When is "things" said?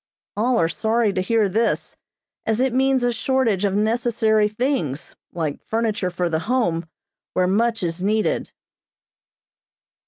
4.47-5.15